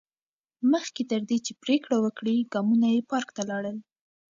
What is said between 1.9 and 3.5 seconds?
وکړي، ګامونه یې پارک ته